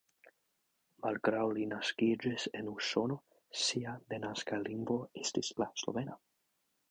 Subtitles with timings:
[1.05, 3.17] Malgraŭ li naskiĝis en Usono,
[3.65, 6.19] sia denaska lingvo estis la slovena.